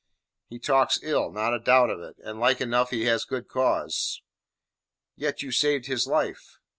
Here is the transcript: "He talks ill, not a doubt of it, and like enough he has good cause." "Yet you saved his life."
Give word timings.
"He 0.47 0.57
talks 0.57 0.97
ill, 1.03 1.31
not 1.31 1.53
a 1.53 1.59
doubt 1.59 1.91
of 1.91 1.99
it, 1.99 2.15
and 2.23 2.39
like 2.39 2.59
enough 2.59 2.89
he 2.89 3.03
has 3.05 3.23
good 3.23 3.47
cause." 3.47 4.23
"Yet 5.15 5.43
you 5.43 5.51
saved 5.51 5.85
his 5.85 6.07
life." 6.07 6.57